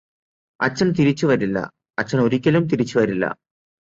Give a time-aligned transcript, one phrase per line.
[0.59, 1.57] അച്ഛന് തിരിച്ച് വരില്ല
[1.97, 3.25] അച്ഛന് ഒരിക്കലും തിരിച്ച് വരില്ല